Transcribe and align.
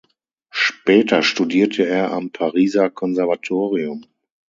Später 0.49 1.21
studierte 1.21 1.85
er 1.85 2.11
am 2.11 2.31
Pariser 2.31 2.89
Konservatorium. 2.89 4.07